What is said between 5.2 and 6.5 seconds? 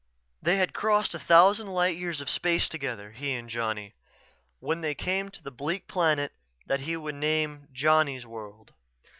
to the bleak planet